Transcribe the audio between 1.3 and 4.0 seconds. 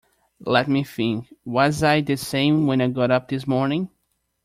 was I the same when I got up this morning?